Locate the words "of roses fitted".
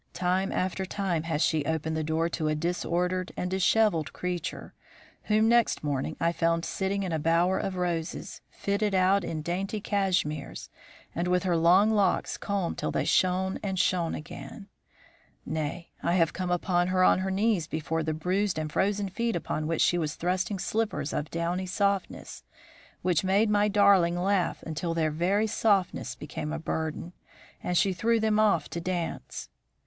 7.59-8.95